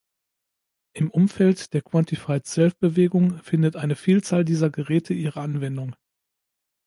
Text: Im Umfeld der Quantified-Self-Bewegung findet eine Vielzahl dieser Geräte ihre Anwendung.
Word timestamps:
Im 0.93 1.11
Umfeld 1.11 1.75
der 1.75 1.83
Quantified-Self-Bewegung 1.83 3.37
findet 3.43 3.75
eine 3.75 3.95
Vielzahl 3.95 4.43
dieser 4.43 4.71
Geräte 4.71 5.13
ihre 5.13 5.41
Anwendung. 5.41 5.95